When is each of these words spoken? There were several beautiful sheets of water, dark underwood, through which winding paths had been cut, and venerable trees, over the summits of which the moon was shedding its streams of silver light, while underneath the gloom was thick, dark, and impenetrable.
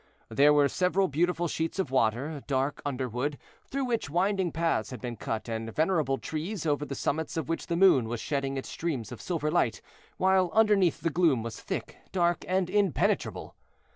There 0.29 0.51
were 0.51 0.67
several 0.67 1.07
beautiful 1.07 1.47
sheets 1.47 1.77
of 1.77 1.91
water, 1.91 2.41
dark 2.47 2.81
underwood, 2.83 3.37
through 3.67 3.85
which 3.85 4.09
winding 4.09 4.51
paths 4.51 4.89
had 4.89 4.99
been 4.99 5.15
cut, 5.15 5.47
and 5.47 5.71
venerable 5.71 6.17
trees, 6.17 6.65
over 6.65 6.85
the 6.85 6.95
summits 6.95 7.37
of 7.37 7.47
which 7.47 7.67
the 7.67 7.77
moon 7.77 8.07
was 8.07 8.19
shedding 8.19 8.57
its 8.57 8.69
streams 8.69 9.11
of 9.11 9.21
silver 9.21 9.51
light, 9.51 9.79
while 10.17 10.49
underneath 10.55 11.01
the 11.01 11.11
gloom 11.11 11.43
was 11.43 11.61
thick, 11.61 11.97
dark, 12.11 12.43
and 12.47 12.67
impenetrable. 12.67 13.55